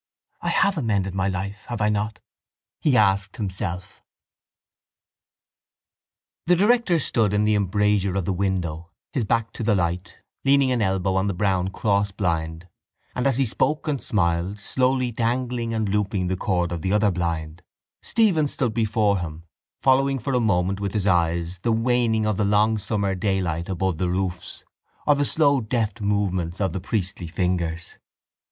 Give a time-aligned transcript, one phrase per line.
[0.41, 2.21] —I have amended my life, have I not?
[2.79, 4.01] he asked himself.
[6.47, 10.71] The director stood in the embrasure of the window, his back to the light, leaning
[10.71, 12.67] an elbow on the brown crossblind,
[13.13, 17.11] and, as he spoke and smiled, slowly dangling and looping the cord of the other
[17.11, 17.61] blind,
[18.01, 19.43] Stephen stood before him,
[19.83, 23.99] following for a moment with his eyes the waning of the long summer daylight above
[23.99, 24.65] the roofs
[25.05, 27.97] or the slow deft movements of the priestly fingers.